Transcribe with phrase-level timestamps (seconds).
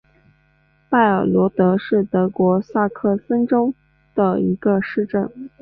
[0.89, 3.71] 拜尔罗德是德国萨克森州
[4.15, 5.31] 的一个市镇。